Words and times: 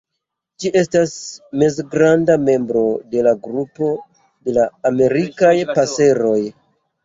Ĝi 0.61 0.69
estas 0.79 1.11
mezgranda 1.63 2.39
membro 2.47 2.83
de 3.13 3.27
la 3.29 3.35
grupo 3.45 3.93
de 4.25 4.59
la 4.59 4.67
Amerikaj 4.95 5.57
paseroj. 5.79 6.37